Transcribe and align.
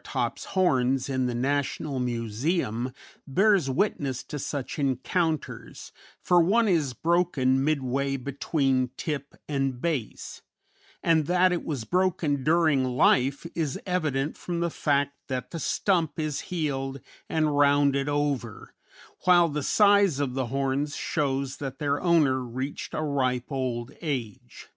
M. 0.00 0.02
Gleeson._] 0.02 0.08
A 0.08 0.16
pair 0.16 0.24
of 0.28 0.32
Triceratops 0.34 0.54
horns 0.54 1.08
in 1.10 1.26
the 1.26 1.34
National 1.34 1.98
Museum 2.00 2.92
bears 3.26 3.68
witness 3.68 4.22
to 4.24 4.38
such 4.38 4.78
encounters, 4.78 5.92
for 6.22 6.40
one 6.40 6.66
is 6.66 6.94
broken 6.94 7.62
midway 7.62 8.16
between 8.16 8.92
tip 8.96 9.34
and 9.46 9.78
base; 9.82 10.40
and 11.02 11.26
that 11.26 11.52
it 11.52 11.66
was 11.66 11.84
broken 11.84 12.42
during 12.42 12.82
life 12.82 13.44
is 13.54 13.78
evident 13.84 14.38
from 14.38 14.60
the 14.60 14.70
fact 14.70 15.12
that 15.28 15.50
the 15.50 15.60
stump 15.60 16.18
is 16.18 16.40
healed 16.48 17.02
and 17.28 17.58
rounded 17.58 18.08
over, 18.08 18.72
while 19.24 19.50
the 19.50 19.62
size 19.62 20.18
of 20.18 20.32
the 20.32 20.46
horns 20.46 20.96
shows 20.96 21.58
that 21.58 21.78
their 21.78 22.00
owner 22.00 22.38
reached 22.40 22.94
a 22.94 23.02
ripe 23.02 23.52
old 23.52 23.92
age. 24.00 24.68